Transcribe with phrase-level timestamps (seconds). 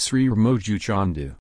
[0.00, 1.28] Sri Ramoju Chandu.